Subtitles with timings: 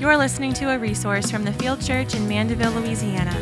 [0.00, 3.34] You're listening to a resource from the Field Church in Mandeville, Louisiana.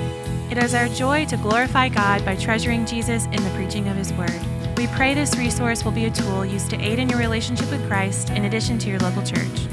[0.51, 4.11] It is our joy to glorify God by treasuring Jesus in the preaching of His
[4.15, 4.41] Word.
[4.79, 7.87] We pray this resource will be a tool used to aid in your relationship with
[7.87, 9.67] Christ in addition to your local church.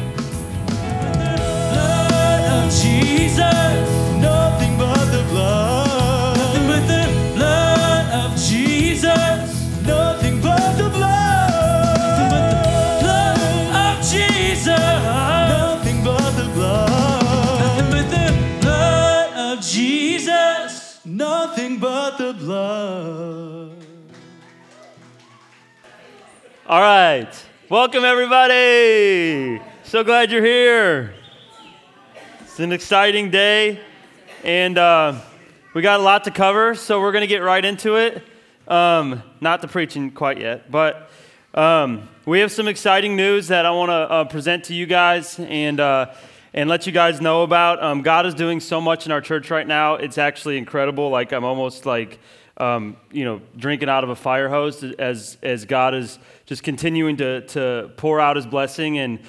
[2.82, 3.90] Jesus,
[4.20, 6.38] nothing but the blood.
[6.38, 8.73] Nothing but the blood of Jesus,
[22.46, 23.72] blood.
[26.68, 27.30] All right.
[27.70, 29.62] Welcome, everybody.
[29.84, 31.14] So glad you're here.
[32.42, 33.80] It's an exciting day,
[34.44, 35.22] and uh,
[35.74, 38.22] we got a lot to cover, so we're going to get right into it.
[38.68, 41.10] Um, not the preaching quite yet, but
[41.54, 45.40] um, we have some exciting news that I want to uh, present to you guys
[45.40, 46.14] and, uh,
[46.54, 47.82] and let you guys know about.
[47.82, 49.96] Um, God is doing so much in our church right now.
[49.96, 51.10] It's actually incredible.
[51.10, 52.20] Like, I'm almost like,
[52.58, 57.18] um, you know, drinking out of a fire hose as, as God is just continuing
[57.18, 59.20] to, to pour out his blessing and,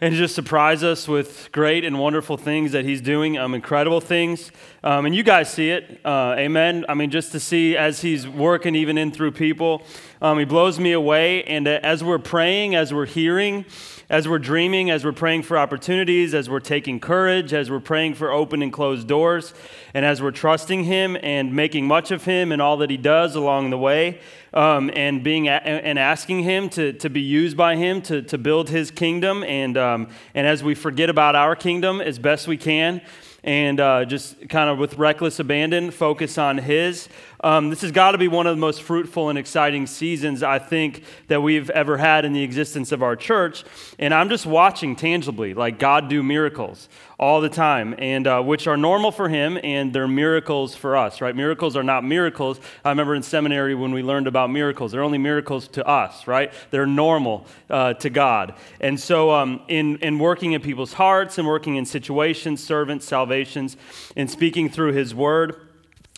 [0.00, 4.50] and just surprise us with great and wonderful things that he's doing, um, incredible things.
[4.82, 6.00] Um, and you guys see it.
[6.04, 6.86] Uh, amen.
[6.88, 9.82] I mean, just to see as he's working even in through people,
[10.24, 11.42] um, he blows me away.
[11.44, 13.66] And uh, as we're praying, as we're hearing,
[14.08, 18.14] as we're dreaming, as we're praying for opportunities, as we're taking courage, as we're praying
[18.14, 19.52] for open and closed doors,
[19.92, 23.34] and as we're trusting Him and making much of Him and all that He does
[23.34, 24.18] along the way,
[24.54, 28.38] um, and being a- and asking Him to, to be used by Him to, to
[28.38, 32.56] build His kingdom, and um, and as we forget about our kingdom as best we
[32.56, 33.02] can,
[33.42, 37.10] and uh, just kind of with reckless abandon, focus on His.
[37.44, 40.58] Um, this has got to be one of the most fruitful and exciting seasons I
[40.58, 43.64] think that we've ever had in the existence of our church.
[43.98, 48.66] And I'm just watching tangibly, like God do miracles all the time, and uh, which
[48.66, 51.36] are normal for Him, and they're miracles for us, right?
[51.36, 52.58] Miracles are not miracles.
[52.82, 56.50] I remember in seminary when we learned about miracles, they're only miracles to us, right?
[56.70, 58.54] They're normal uh, to God.
[58.80, 63.76] And so, um, in, in working in people's hearts and working in situations, servants, salvations,
[64.16, 65.60] and speaking through His word,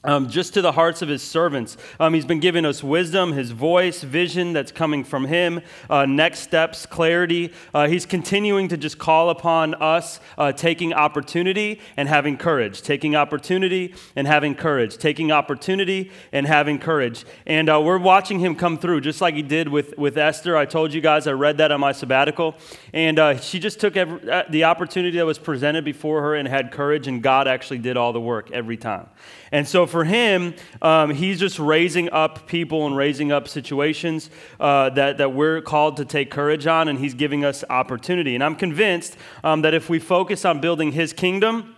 [0.06, 1.76] um, just to the hearts of his servants.
[2.00, 6.40] Um, he's been giving us wisdom, his voice, vision that's coming from him, uh, next
[6.40, 7.52] steps, clarity.
[7.74, 13.14] Uh, he's continuing to just call upon us, uh, taking opportunity and having courage, taking
[13.14, 17.24] opportunity and having courage, taking opportunity and having courage.
[17.46, 20.56] And uh, we're watching him come through, just like he did with, with Esther.
[20.56, 22.54] I told you guys I read that on my sabbatical.
[22.92, 26.46] And uh, she just took every, uh, the opportunity that was presented before her and
[26.46, 29.08] had courage, and God actually did all the work every time.
[29.52, 34.90] And so for him, um, he's just raising up people and raising up situations uh,
[34.90, 38.34] that, that we're called to take courage on, and he's giving us opportunity.
[38.34, 41.75] And I'm convinced um, that if we focus on building his kingdom,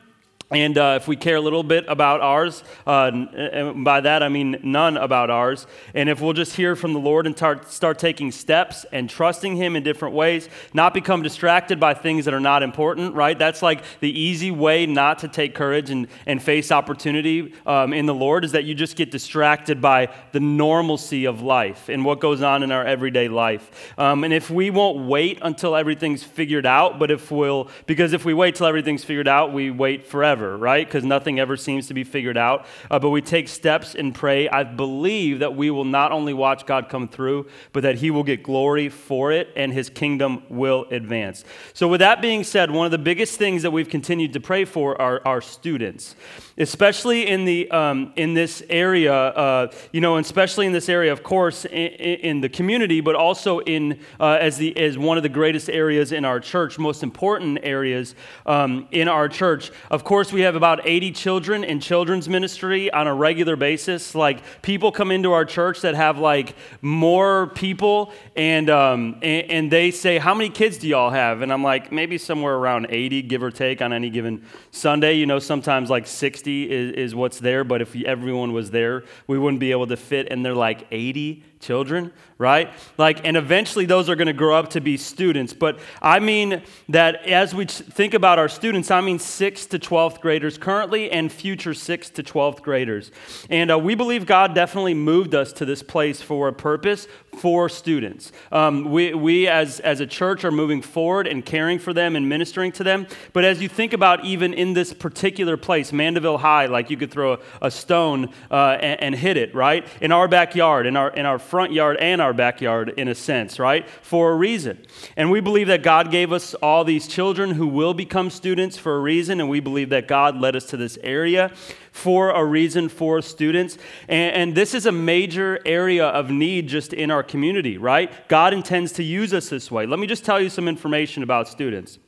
[0.50, 4.30] and uh, if we care a little bit about ours, uh, and by that I
[4.30, 7.98] mean none about ours, and if we'll just hear from the Lord and tar- start
[7.98, 12.40] taking steps and trusting Him in different ways, not become distracted by things that are
[12.40, 13.38] not important, right?
[13.38, 18.06] That's like the easy way not to take courage and, and face opportunity um, in
[18.06, 22.20] the Lord is that you just get distracted by the normalcy of life and what
[22.20, 23.92] goes on in our everyday life.
[23.98, 28.24] Um, and if we won't wait until everything's figured out, but if we'll, because if
[28.24, 30.86] we wait till everything's figured out, we wait forever right?
[30.86, 32.66] Because nothing ever seems to be figured out.
[32.90, 34.48] Uh, but we take steps and pray.
[34.48, 38.22] I believe that we will not only watch God come through, but that He will
[38.22, 41.44] get glory for it and His kingdom will advance.
[41.74, 44.64] So, with that being said, one of the biggest things that we've continued to pray
[44.64, 46.14] for are our students,
[46.56, 51.22] especially in, the, um, in this area, uh, you know, especially in this area, of
[51.22, 55.28] course, in, in the community, but also in, uh, as, the, as one of the
[55.28, 58.14] greatest areas in our church, most important areas
[58.46, 59.70] um, in our church.
[59.90, 64.14] Of course, we have about 80 children in children's ministry on a regular basis.
[64.14, 69.70] Like, people come into our church that have like more people, and, um, and, and
[69.70, 71.42] they say, How many kids do y'all have?
[71.42, 75.14] And I'm like, Maybe somewhere around 80, give or take, on any given Sunday.
[75.14, 79.38] You know, sometimes like 60 is, is what's there, but if everyone was there, we
[79.38, 80.28] wouldn't be able to fit.
[80.30, 82.70] And they're like 80 children, right?
[82.96, 85.52] Like, and eventually those are going to grow up to be students.
[85.52, 90.20] But I mean that as we think about our students, I mean 6th to 12th
[90.20, 93.10] graders currently and future 6th to 12th graders.
[93.50, 97.68] And uh, we believe God definitely moved us to this place for a purpose for
[97.68, 98.32] students.
[98.52, 102.28] Um, we, we as, as a church are moving forward and caring for them and
[102.28, 103.06] ministering to them.
[103.32, 107.10] But as you think about even in this particular place, Mandeville High, like you could
[107.10, 109.86] throw a, a stone uh, and, and hit it, right?
[110.00, 113.58] In our backyard, in our, in our front yard and our backyard in a sense,
[113.58, 113.88] right?
[114.02, 114.84] For a reason.
[115.16, 118.96] And we believe that God gave us all these children who will become students for
[118.96, 121.50] a reason, and we believe that God led us to this area
[121.90, 123.78] for a reason for students.
[124.08, 128.28] And, and, this is a major area of need just in our community, right?
[128.28, 129.86] God intends to use us this way.
[129.86, 131.98] Let me just tell you some information about students.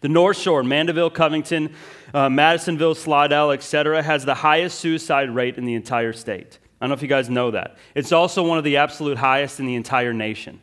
[0.00, 1.74] The North Shore, Mandeville, Covington,
[2.12, 6.58] uh, Madisonville, Slidell, etc., has the highest suicide rate in the entire state.
[6.80, 7.76] I don't know if you guys know that.
[7.94, 10.60] It's also one of the absolute highest in the entire nation.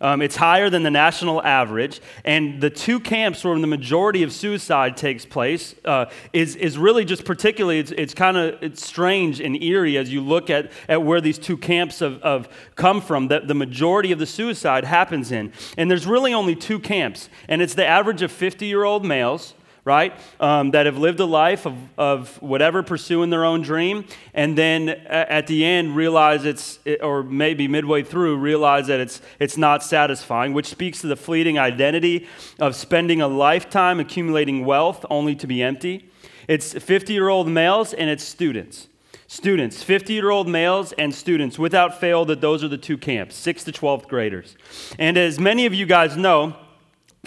[0.00, 4.32] Um, it's higher than the national average, and the two camps where the majority of
[4.32, 9.40] suicide takes place uh, is, is really just particularly, it's, it's kind of it's strange
[9.40, 13.26] and eerie as you look at, at where these two camps have, have come from,
[13.28, 15.52] that the majority of the suicide happens in.
[15.76, 19.54] And there's really only two camps, and it's the average of 50 year old males
[19.88, 20.12] right?
[20.38, 24.04] Um, that have lived a life of, of whatever, pursuing their own dream,
[24.34, 29.56] and then at the end realize it's, or maybe midway through, realize that it's, it's
[29.56, 32.28] not satisfying, which speaks to the fleeting identity
[32.60, 36.10] of spending a lifetime accumulating wealth only to be empty.
[36.48, 38.88] It's 50 year old males and it's students.
[39.26, 43.34] Students, 50 year old males and students, without fail, that those are the two camps,
[43.40, 44.54] 6th to 12th graders.
[44.98, 46.56] And as many of you guys know,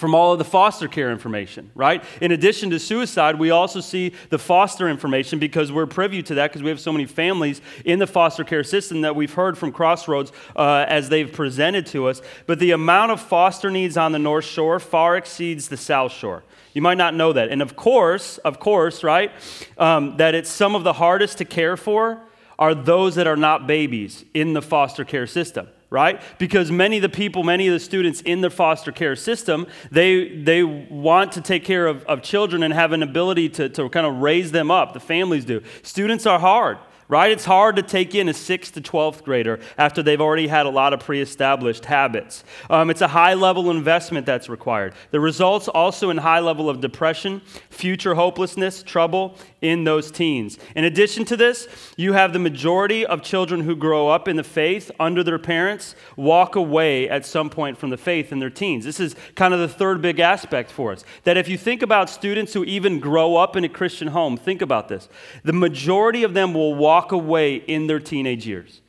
[0.01, 2.03] from all of the foster care information, right?
[2.19, 6.50] In addition to suicide, we also see the foster information because we're privy to that
[6.50, 9.71] because we have so many families in the foster care system that we've heard from
[9.71, 12.21] Crossroads uh, as they've presented to us.
[12.48, 16.44] But the amount of foster needs on the North Shore far exceeds the South Shore.
[16.74, 17.50] You might not know that.
[17.50, 19.31] And of course, of course, right,
[19.77, 22.19] um, that it's some of the hardest to care for
[22.57, 26.21] are those that are not babies in the foster care system right?
[26.39, 30.29] Because many of the people, many of the students in the foster care system, they,
[30.38, 34.07] they want to take care of, of children and have an ability to, to kind
[34.07, 34.93] of raise them up.
[34.93, 35.61] The families do.
[35.83, 36.79] Students are hard
[37.12, 37.30] right?
[37.30, 40.69] It's hard to take in a 6th to 12th grader after they've already had a
[40.69, 42.46] lot of pre established habits.
[42.69, 44.94] Um, it's a high level investment that's required.
[45.12, 50.58] The results also in high level of depression, future hopelessness, trouble in those teens.
[50.74, 51.68] In addition to this,
[51.98, 55.96] you have the majority of children who grow up in the faith under their parents
[56.16, 58.86] walk away at some point from the faith in their teens.
[58.86, 61.04] This is kind of the third big aspect for us.
[61.25, 64.62] That if you think about students who even grow up in a Christian home, think
[64.62, 65.10] about this.
[65.44, 68.81] The majority of them will walk walk away in their teenage years.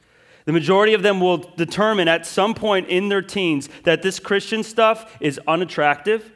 [0.45, 4.63] The majority of them will determine at some point in their teens that this Christian
[4.63, 6.31] stuff is unattractive,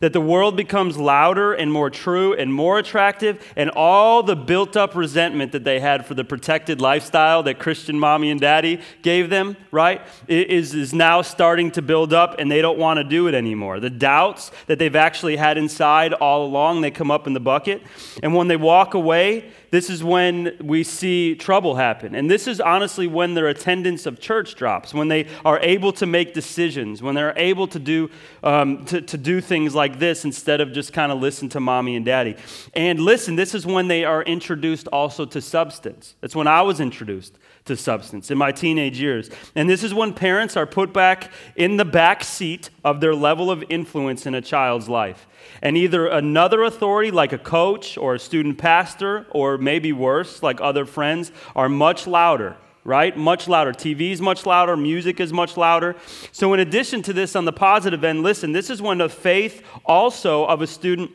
[0.00, 4.76] that the world becomes louder and more true and more attractive, and all the built
[4.76, 9.30] up resentment that they had for the protected lifestyle that Christian mommy and daddy gave
[9.30, 13.28] them, right, is, is now starting to build up and they don't want to do
[13.28, 13.80] it anymore.
[13.80, 17.80] The doubts that they've actually had inside all along, they come up in the bucket.
[18.22, 22.14] And when they walk away, this is when we see trouble happen.
[22.14, 26.06] And this is honestly when their attendance of church drops, when they are able to
[26.06, 28.08] make decisions, when they're able to do,
[28.44, 31.96] um, to, to do things like this instead of just kind of listen to mommy
[31.96, 32.36] and daddy.
[32.74, 36.14] And listen, this is when they are introduced also to substance.
[36.20, 39.30] That's when I was introduced to substance in my teenage years.
[39.54, 43.50] And this is when parents are put back in the back seat of their level
[43.50, 45.26] of influence in a child's life.
[45.62, 50.60] And either another authority, like a coach or a student pastor, or maybe worse, like
[50.60, 52.56] other friends, are much louder
[52.86, 53.16] right?
[53.16, 53.72] Much louder.
[53.72, 54.76] TV is much louder.
[54.76, 55.96] Music is much louder.
[56.32, 59.62] So, in addition to this, on the positive end, listen, this is when the faith
[59.86, 61.10] also of a student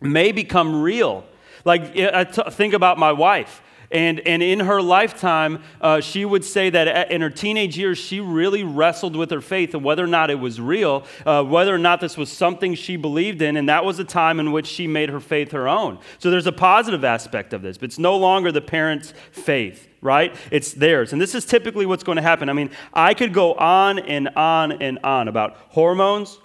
[0.00, 1.24] may become real.
[1.64, 3.60] Like, I t- think about my wife.
[3.92, 8.20] And, and in her lifetime, uh, she would say that in her teenage years, she
[8.20, 11.78] really wrestled with her faith and whether or not it was real, uh, whether or
[11.78, 13.56] not this was something she believed in.
[13.56, 15.98] And that was a time in which she made her faith her own.
[16.18, 20.34] So there's a positive aspect of this, but it's no longer the parent's faith right?
[20.50, 21.12] It's theirs.
[21.12, 22.48] And this is typically what's going to happen.
[22.48, 26.38] I mean, I could go on and on and on about hormones,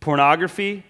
[0.00, 0.82] pornography,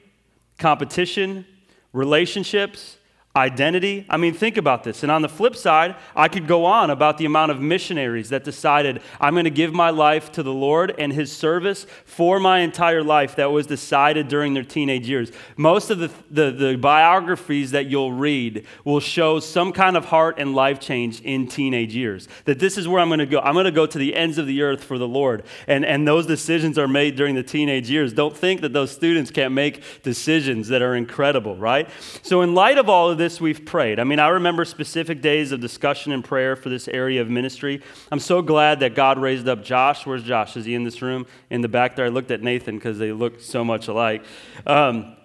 [0.56, 1.44] competition,
[1.92, 2.98] relationships,
[3.34, 4.04] identity.
[4.10, 5.02] I mean, think about this.
[5.02, 8.44] And on the flip side, I could go on about the amount of missionaries that
[8.44, 12.58] decided, I'm going to give my life to the Lord and His service for my
[12.58, 15.32] entire life that was decided during their teenage years.
[15.56, 20.34] Most of the, the, the biographies that you'll read will show some kind of heart
[20.38, 22.28] and life change in teenage years.
[22.44, 23.40] That this is where I'm going to go.
[23.40, 25.44] I'm going to go to the ends of the earth for the Lord.
[25.66, 28.12] And, and those decisions are made during the teenage years.
[28.12, 31.88] Don't think that those students can't make decisions that are incredible, right?
[32.22, 34.00] So, in light of all of this, we've prayed.
[34.00, 37.80] I mean, I remember specific days of discussion and prayer for this area of ministry.
[38.10, 40.04] I'm so glad that God raised up Josh.
[40.04, 40.56] Where's Josh?
[40.56, 41.26] Is he in this room?
[41.48, 42.06] In the back there?
[42.06, 44.24] I looked at Nathan because they look so much alike.
[44.66, 45.16] Um,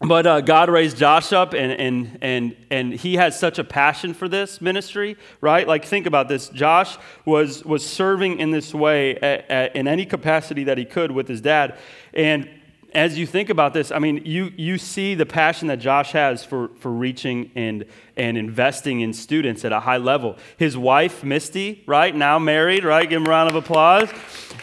[0.00, 4.14] but uh, God raised Josh up, and, and, and, and he has such a passion
[4.14, 5.68] for this ministry, right?
[5.68, 6.48] Like, think about this.
[6.48, 11.12] Josh was, was serving in this way at, at, in any capacity that he could
[11.12, 11.78] with his dad.
[12.14, 12.48] And
[12.94, 16.44] as you think about this, I mean, you, you see the passion that Josh has
[16.44, 17.84] for, for reaching and,
[18.16, 20.36] and investing in students at a high level.
[20.56, 23.08] His wife, Misty, right, now married, right?
[23.08, 24.10] Give him a round of applause.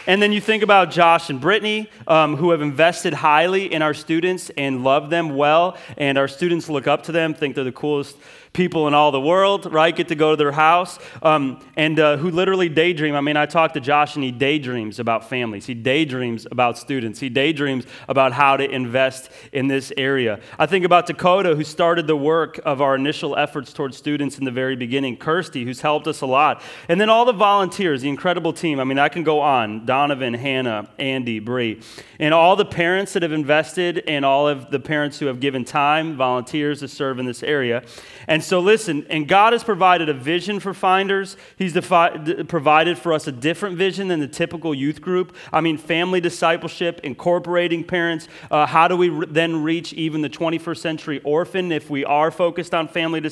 [0.06, 3.94] And then you think about Josh and Brittany, um, who have invested highly in our
[3.94, 7.72] students and love them well, and our students look up to them, think they're the
[7.72, 8.16] coolest
[8.52, 9.94] people in all the world, right?
[9.94, 13.14] Get to go to their house, um, and uh, who literally daydream.
[13.14, 15.66] I mean, I talked to Josh, and he daydreams about families.
[15.66, 17.20] He daydreams about students.
[17.20, 20.40] He daydreams about how to invest in this area.
[20.58, 24.44] I think about Dakota, who started the work of our initial efforts towards students in
[24.44, 25.16] the very beginning.
[25.16, 28.78] Kirsty, who's helped us a lot, and then all the volunteers, the incredible team.
[28.78, 29.86] I mean, I can go on.
[29.86, 31.80] Donovan, Hannah, Andy, Bree,
[32.18, 35.64] and all the parents that have invested, and all of the parents who have given
[35.64, 37.82] time, volunteers to serve in this area.
[38.28, 41.36] And so, listen, and God has provided a vision for finders.
[41.56, 45.34] He's defi- provided for us a different vision than the typical youth group.
[45.52, 48.28] I mean, family discipleship, incorporating parents.
[48.50, 52.30] Uh, how do we re- then reach even the 21st century orphan if we are
[52.30, 53.29] focused on family discipleship?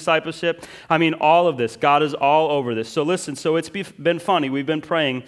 [0.88, 1.76] I mean, all of this.
[1.76, 2.88] God is all over this.
[2.88, 4.50] So, listen, so it's been funny.
[4.50, 5.24] We've been praying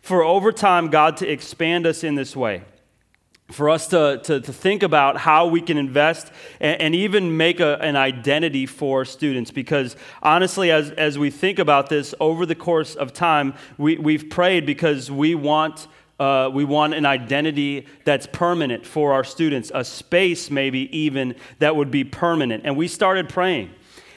[0.00, 2.62] for over time God to expand us in this way
[3.52, 7.60] for us to, to, to, think about how we can invest and, and even make
[7.60, 9.50] a, an identity for students.
[9.50, 14.28] Because honestly, as, as we think about this over the course of time, we, we've
[14.30, 15.86] prayed because we want.
[16.20, 21.74] Uh, we want an identity that's permanent for our students, a space maybe even that
[21.74, 22.62] would be permanent.
[22.64, 23.70] And we started praying.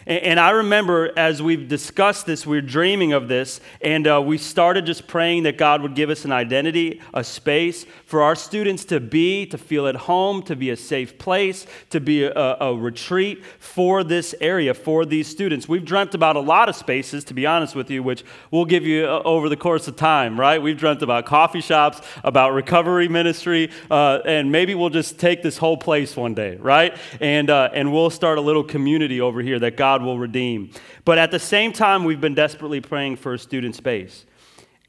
[0.08, 4.38] And, I remember as we've discussed this, we are dreaming of this, and uh, we
[4.38, 8.86] started just praying that God would give us an identity, a space for our students
[8.86, 12.76] to be, to feel at home, to be a safe place, to be a, a
[12.76, 15.68] retreat for this area, for these students.
[15.68, 18.86] We've dreamt about a lot of spaces, to be honest with you, which we'll give
[18.86, 20.62] you uh, over the course of time, right?
[20.62, 25.58] We've dreamt about coffee shops, about recovery ministry, uh, and maybe we'll just take this
[25.58, 26.96] whole place one day, right?
[27.20, 30.72] And, uh, and we'll start a little community over here that God God will redeem.
[31.06, 34.26] But at the same time, we've been desperately praying for a student space.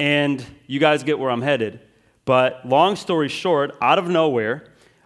[0.00, 1.78] And you guys get where I'm headed.
[2.24, 4.64] But long story short, out of nowhere,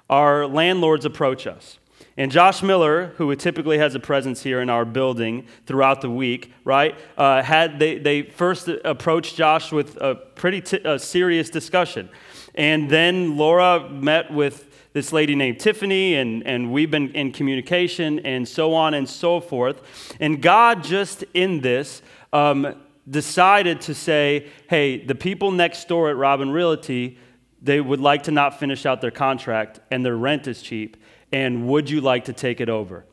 [0.09, 1.79] our landlords approach us.
[2.17, 6.51] And Josh Miller, who typically has a presence here in our building throughout the week,
[6.65, 12.09] right, uh, had they, they first approached Josh with a pretty t- a serious discussion.
[12.55, 18.19] And then Laura met with this lady named Tiffany, and, and we've been in communication,
[18.21, 20.17] and so on and so forth.
[20.19, 22.03] And God, just in this,
[22.33, 22.75] um,
[23.09, 27.19] decided to say, hey, the people next door at Robin Realty,
[27.63, 30.97] they would like to not finish out their contract, and their rent is cheap,
[31.33, 33.05] and would you like to take it over?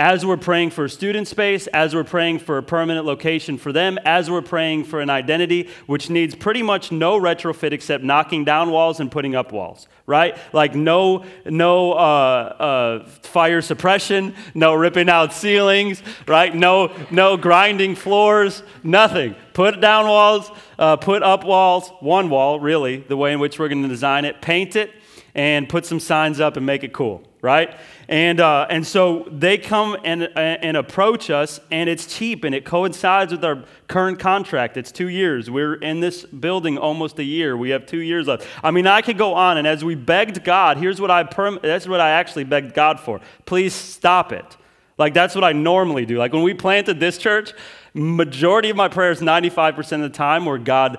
[0.00, 3.98] As we're praying for student space, as we're praying for a permanent location for them,
[4.06, 8.70] as we're praying for an identity which needs pretty much no retrofit except knocking down
[8.70, 10.38] walls and putting up walls, right?
[10.54, 16.54] Like no, no uh, uh, fire suppression, no ripping out ceilings, right?
[16.54, 19.36] No, no grinding floors, nothing.
[19.52, 23.68] Put down walls, uh, put up walls, one wall, really, the way in which we're
[23.68, 24.92] going to design it, paint it,
[25.34, 27.76] and put some signs up and make it cool, right?
[28.08, 32.64] And, uh, and so they come and, and approach us, and it's cheap, and it
[32.64, 34.76] coincides with our current contract.
[34.76, 35.50] It's two years.
[35.50, 37.56] We're in this building almost a year.
[37.56, 38.46] We have two years left.
[38.62, 41.60] I mean, I could go on, and as we begged God, here's what I, perm-
[41.62, 43.20] that's what I actually begged God for.
[43.46, 44.56] Please stop it.
[44.98, 46.18] Like, that's what I normally do.
[46.18, 47.54] Like, when we planted this church,
[47.94, 50.98] majority of my prayers, 95% of the time, were God,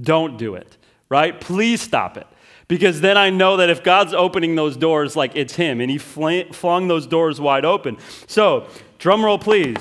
[0.00, 0.78] don't do it,
[1.10, 1.38] right?
[1.38, 2.26] Please stop it.
[2.72, 5.98] Because then I know that if God's opening those doors, like it's Him, and He
[5.98, 7.98] flung those doors wide open.
[8.26, 8.66] So,
[8.98, 9.76] drum roll, please.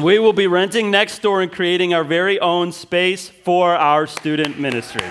[0.00, 4.58] We will be renting next door and creating our very own space for our student
[4.58, 5.04] ministry.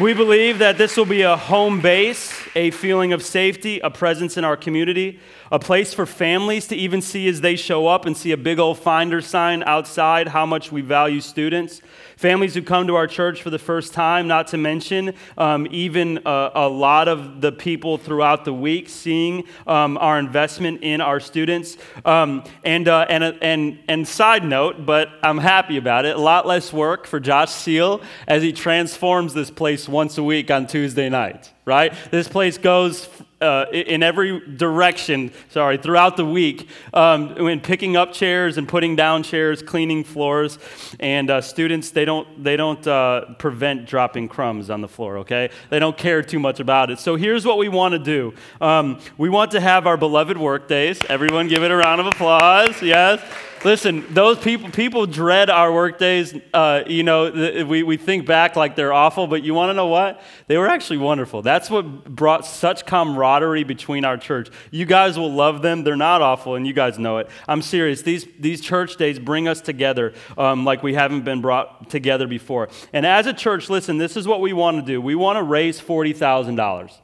[0.00, 4.38] We believe that this will be a home base, a feeling of safety, a presence
[4.38, 5.20] in our community,
[5.50, 8.58] a place for families to even see as they show up and see a big
[8.58, 11.82] old finder sign outside how much we value students.
[12.22, 16.20] Families who come to our church for the first time, not to mention um, even
[16.24, 21.18] a, a, lot of the people throughout the week seeing um, our investment in our
[21.18, 21.76] students.
[22.04, 26.20] Um, and, uh, and, uh, and, and side note, but I'm happy about it, a
[26.20, 30.68] lot less work for Josh Seal as he transforms this place once a week on
[30.68, 31.92] Tuesday night, right?
[32.12, 33.08] This place goes
[33.42, 38.96] uh, in every direction, sorry, throughout the week, um, when picking up chairs and putting
[38.96, 40.58] down chairs, cleaning floors.
[41.00, 45.50] And uh, students, they don't, they don't uh, prevent dropping crumbs on the floor, okay?
[45.70, 46.98] They don't care too much about it.
[46.98, 50.68] So here's what we want to do um, we want to have our beloved work
[50.68, 51.02] days.
[51.08, 53.20] Everyone give it a round of applause, yes?
[53.64, 56.34] Listen, those people people dread our work days.
[56.52, 59.74] Uh, you know, th- we, we think back like they're awful, but you want to
[59.74, 60.20] know what?
[60.48, 61.42] They were actually wonderful.
[61.42, 64.50] That's what brought such camaraderie between our church.
[64.72, 65.84] You guys will love them.
[65.84, 67.28] They're not awful, and you guys know it.
[67.46, 68.02] I'm serious.
[68.02, 72.68] These, these church days bring us together um, like we haven't been brought together before.
[72.92, 75.00] And as a church, listen, this is what we want to do.
[75.00, 77.01] We want to raise $40,000.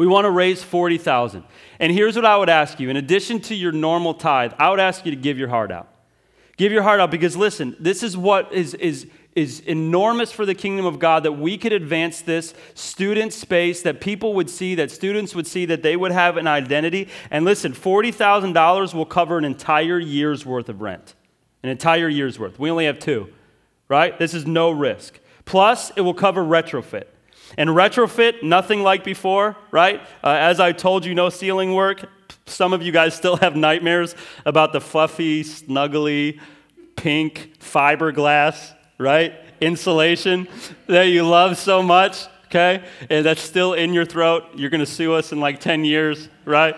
[0.00, 1.44] We want to raise 40,000.
[1.78, 2.88] And here's what I would ask you.
[2.88, 5.88] In addition to your normal tithe, I would ask you to give your heart out.
[6.56, 10.54] Give your heart out because listen, this is what is is is enormous for the
[10.54, 14.90] kingdom of God that we could advance this student space, that people would see, that
[14.90, 17.06] students would see, that they would have an identity.
[17.30, 21.14] And listen, $40,000 will cover an entire year's worth of rent.
[21.62, 22.58] An entire year's worth.
[22.58, 23.28] We only have two,
[23.86, 24.18] right?
[24.18, 25.20] This is no risk.
[25.44, 27.04] Plus, it will cover retrofit.
[27.58, 30.00] And retrofit, nothing like before, right?
[30.22, 32.08] Uh, as I told you, no ceiling work.
[32.46, 34.14] Some of you guys still have nightmares
[34.44, 36.40] about the fluffy, snuggly,
[36.96, 39.34] pink fiberglass, right?
[39.60, 40.48] Insulation
[40.86, 42.84] that you love so much, okay?
[43.08, 44.44] And that's still in your throat.
[44.54, 46.76] You're to sue us in like 10 years, right?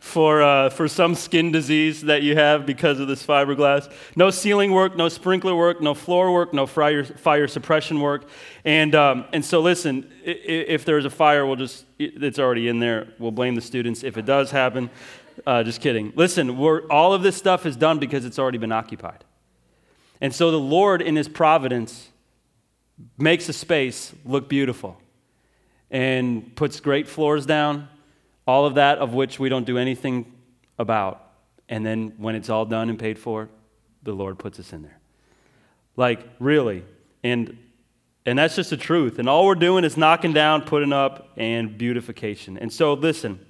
[0.00, 3.92] For, uh, for some skin disease that you have because of this fiberglass.
[4.16, 8.26] No ceiling work, no sprinkler work, no floor work, no fire, fire suppression work.
[8.64, 13.08] And, um, and so, listen, if there's a fire, we'll just, it's already in there.
[13.18, 14.90] We'll blame the students if it does happen.
[15.46, 16.12] Uh, just kidding.
[16.16, 16.58] Listen,
[16.90, 19.24] all of this stuff is done because it's already been occupied.
[20.20, 22.08] And so the Lord, in His providence,
[23.18, 25.00] makes a space look beautiful
[25.90, 27.88] and puts great floors down
[28.46, 30.32] all of that of which we don't do anything
[30.78, 31.24] about.
[31.68, 33.48] And then when it's all done and paid for,
[34.02, 34.98] the Lord puts us in there.
[35.96, 36.84] Like, really.
[37.22, 37.56] And
[38.26, 39.18] and that's just the truth.
[39.18, 42.58] And all we're doing is knocking down, putting up, and beautification.
[42.58, 43.46] And so, listen.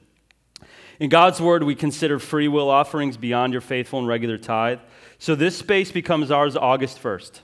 [1.00, 4.80] In God's word, we consider free will offerings beyond your faithful and regular tithe.
[5.18, 7.40] So this space becomes ours August 1st.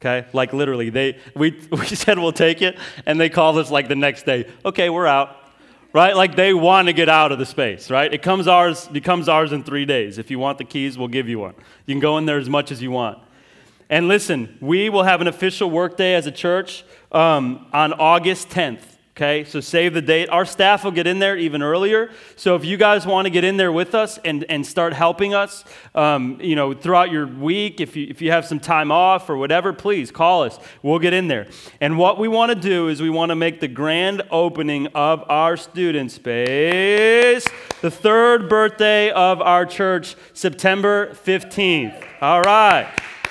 [0.00, 0.28] Okay?
[0.34, 3.96] Like literally, they we, we said we'll take it, and they called us like the
[3.96, 4.46] next day.
[4.64, 5.47] Okay, we're out
[5.92, 6.14] right?
[6.16, 8.12] Like they want to get out of the space, right?
[8.12, 10.18] It comes ours, becomes ours in three days.
[10.18, 11.54] If you want the keys, we'll give you one.
[11.86, 13.18] You can go in there as much as you want.
[13.90, 18.97] And listen, we will have an official workday as a church um, on August 10th.
[19.18, 20.28] Okay, so save the date.
[20.28, 22.12] Our staff will get in there even earlier.
[22.36, 25.34] So if you guys want to get in there with us and, and start helping
[25.34, 25.64] us,
[25.96, 29.36] um, you know, throughout your week, if you, if you have some time off or
[29.36, 30.60] whatever, please call us.
[30.84, 31.48] We'll get in there.
[31.80, 35.24] And what we want to do is we want to make the grand opening of
[35.28, 37.48] our student space
[37.80, 42.04] the third birthday of our church, September 15th.
[42.20, 42.88] All right.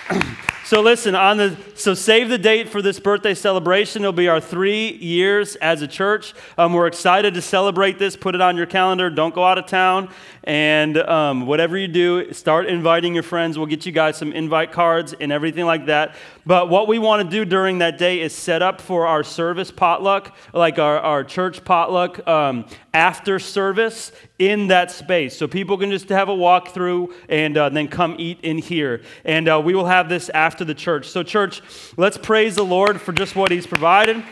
[0.67, 4.01] So listen, on the so save the date for this birthday celebration.
[4.01, 6.33] It'll be our three years as a church.
[6.57, 8.17] Um, we're excited to celebrate this.
[8.17, 9.09] Put it on your calendar.
[9.09, 10.09] Don't go out of town.
[10.43, 13.57] And um, whatever you do, start inviting your friends.
[13.57, 16.15] We'll get you guys some invite cards and everything like that.
[16.45, 19.71] But what we want to do during that day is set up for our service
[19.71, 22.65] potluck, like our, our church potluck um,
[22.97, 25.37] after service in that space.
[25.37, 29.03] So people can just have a walk through and uh, then come eat in here.
[29.23, 31.07] And uh, we will have this after the church.
[31.07, 31.61] So, church,
[31.95, 34.23] let's praise the Lord for just what He's provided.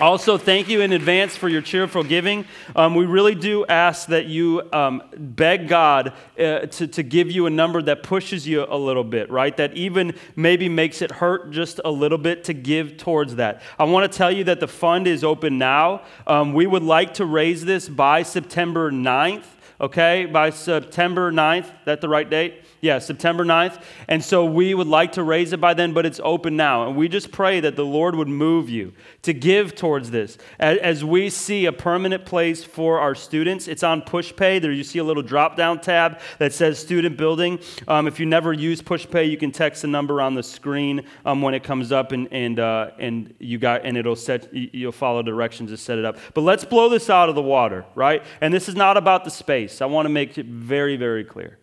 [0.00, 2.46] Also, thank you in advance for your cheerful giving.
[2.74, 7.44] Um, we really do ask that you um, beg God uh, to, to give you
[7.44, 9.54] a number that pushes you a little bit, right?
[9.58, 13.60] That even maybe makes it hurt just a little bit to give towards that.
[13.78, 16.00] I want to tell you that the fund is open now.
[16.26, 19.44] Um, we would like to raise this by September 9th
[19.80, 21.66] okay, by September 9th.
[21.86, 22.62] That the right date?
[22.80, 23.82] Yeah, September 9th.
[24.08, 26.86] And so we would like to raise it by then, but it's open now.
[26.86, 30.38] And we just pray that the Lord would move you to give towards this.
[30.58, 34.62] As we see a permanent place for our students, it's on PushPay.
[34.62, 37.60] There you see a little drop down tab that says student building.
[37.86, 41.42] Um, if you never use PushPay, you can text the number on the screen um,
[41.42, 45.22] when it comes up and, and, uh, and you got, and it'll set, you'll follow
[45.22, 46.16] directions to set it up.
[46.32, 48.22] But let's blow this out of the water, right?
[48.40, 49.82] And this is not about the space.
[49.82, 51.59] I want to make it very, very clear.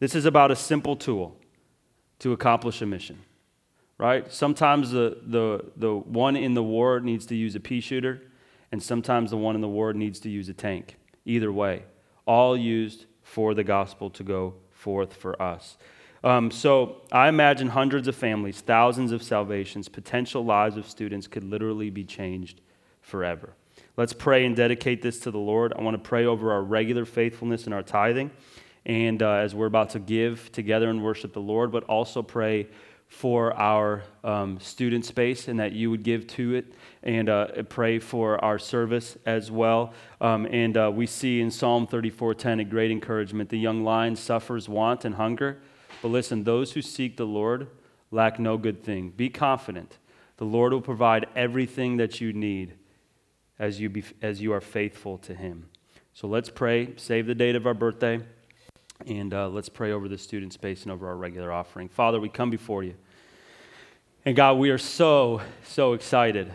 [0.00, 1.36] This is about a simple tool
[2.18, 3.18] to accomplish a mission,
[3.98, 4.30] right?
[4.32, 8.22] Sometimes the, the, the one in the war needs to use a pea shooter,
[8.72, 10.96] and sometimes the one in the war needs to use a tank.
[11.26, 11.84] Either way,
[12.26, 15.76] all used for the gospel to go forth for us.
[16.24, 21.44] Um, so I imagine hundreds of families, thousands of salvations, potential lives of students could
[21.44, 22.60] literally be changed
[23.00, 23.54] forever.
[23.96, 25.72] Let's pray and dedicate this to the Lord.
[25.74, 28.30] I want to pray over our regular faithfulness and our tithing,
[28.86, 32.68] and uh, as we're about to give together and worship the Lord, but also pray
[33.06, 37.98] for our um, student space and that you would give to it and uh, pray
[37.98, 39.92] for our service as well.
[40.20, 43.50] Um, and uh, we see in psalm 34.10 a great encouragement.
[43.50, 45.60] The young lion suffers want and hunger
[46.02, 47.68] but listen those who seek the lord
[48.10, 49.10] lack no good thing.
[49.10, 49.98] Be confident.
[50.38, 52.74] The lord will provide everything that you need
[53.58, 55.68] as you, be, as you are faithful to him.
[56.12, 56.94] So let's pray.
[56.96, 58.20] Save the date of our birthday
[59.06, 61.88] and uh, let's pray over the student space and over our regular offering.
[61.88, 62.94] Father, we come before you.
[64.24, 66.52] And God, we are so, so excited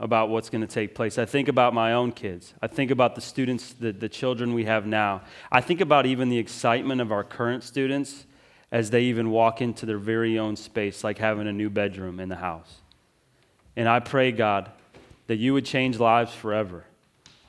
[0.00, 1.18] about what's going to take place.
[1.18, 2.52] I think about my own kids.
[2.60, 5.22] I think about the students, the, the children we have now.
[5.52, 8.26] I think about even the excitement of our current students
[8.72, 12.28] as they even walk into their very own space, like having a new bedroom in
[12.28, 12.80] the house.
[13.76, 14.70] And I pray, God,
[15.28, 16.84] that you would change lives forever.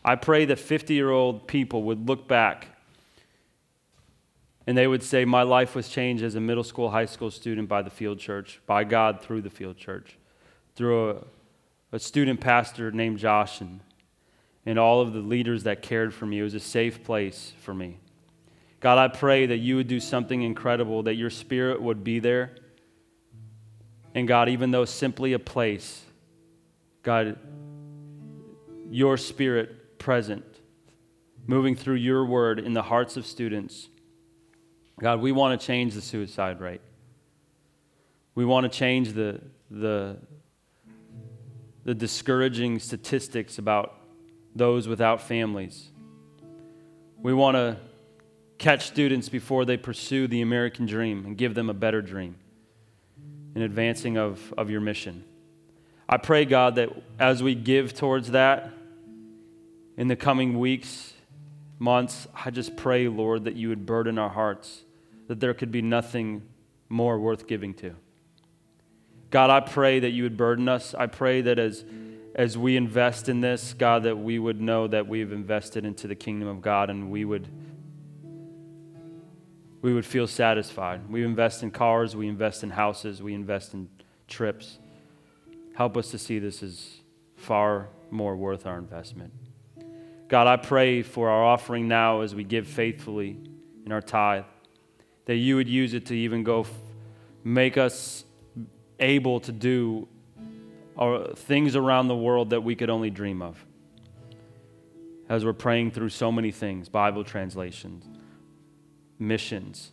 [0.03, 2.67] I pray that 50 year old people would look back
[4.67, 7.69] and they would say, My life was changed as a middle school, high school student
[7.69, 10.17] by the field church, by God through the field church,
[10.75, 11.23] through a,
[11.93, 13.81] a student pastor named Josh and,
[14.65, 16.39] and all of the leaders that cared for me.
[16.39, 17.99] It was a safe place for me.
[18.79, 22.55] God, I pray that you would do something incredible, that your spirit would be there.
[24.13, 26.03] And God, even though simply a place,
[27.03, 27.37] God,
[28.89, 30.45] your spirit present,
[31.47, 33.89] moving through your word in the hearts of students
[34.99, 36.81] God, we want to change the suicide rate.
[38.33, 40.17] We want to change the, the,
[41.83, 43.93] the discouraging statistics about
[44.55, 45.89] those without families.
[47.21, 47.77] We want to
[48.57, 52.35] catch students before they pursue the American dream and give them a better dream
[53.53, 55.25] in advancing of, of your mission.
[56.07, 58.71] I pray, God, that as we give towards that
[59.97, 61.13] in the coming weeks,
[61.79, 64.84] months, I just pray, Lord, that you would burden our hearts
[65.27, 66.43] that there could be nothing
[66.89, 67.95] more worth giving to.
[69.31, 70.93] God, I pray that you would burden us.
[70.93, 71.83] I pray that as,
[72.35, 76.15] as we invest in this, God, that we would know that we've invested into the
[76.15, 77.49] kingdom of God and we would,
[79.81, 81.09] we would feel satisfied.
[81.09, 83.89] We invest in cars, we invest in houses, we invest in
[84.27, 84.79] trips.
[85.75, 87.01] Help us to see this as
[87.35, 89.33] far more worth our investment.
[90.27, 93.37] God, I pray for our offering now as we give faithfully
[93.85, 94.45] in our tithe
[95.25, 96.71] that you would use it to even go f-
[97.43, 98.25] make us
[98.99, 100.07] able to do
[100.97, 103.63] our, things around the world that we could only dream of.
[105.27, 108.05] As we're praying through so many things Bible translations,
[109.19, 109.91] missions,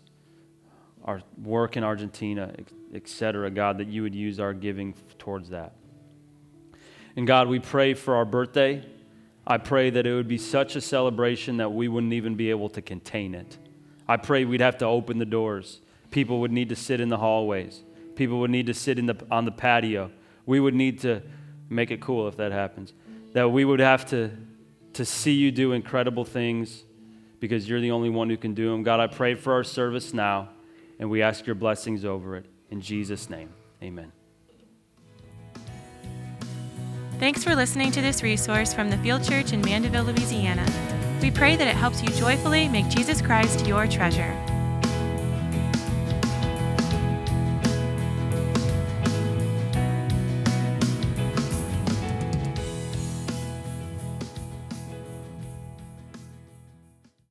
[1.05, 2.53] our work in Argentina,
[2.95, 5.73] etc., God, that you would use our giving towards that.
[7.17, 8.85] And God, we pray for our birthday.
[9.47, 12.69] I pray that it would be such a celebration that we wouldn't even be able
[12.71, 13.59] to contain it.
[14.13, 15.81] I pray we'd have to open the doors.
[16.11, 17.81] People would need to sit in the hallways.
[18.15, 20.11] People would need to sit in the, on the patio.
[20.45, 21.23] We would need to
[21.71, 22.93] make it cool if that happens.
[23.33, 24.31] That we would have to,
[24.93, 26.85] to see you do incredible things
[27.41, 28.83] because you're the only one who can do them.
[28.83, 30.51] God, I pray for our service now,
[30.99, 32.45] and we ask your blessings over it.
[32.69, 33.49] In Jesus' name,
[33.83, 34.13] amen.
[37.19, 40.92] Thanks for listening to this resource from the Field Church in Mandeville, Louisiana.
[41.23, 44.52] We pray that it helps you joyfully make Jesus Christ your treasure.